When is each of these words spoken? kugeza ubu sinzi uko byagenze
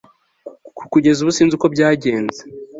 kugeza 0.93 1.17
ubu 1.21 1.31
sinzi 1.35 1.53
uko 1.55 1.67
byagenze 1.73 2.41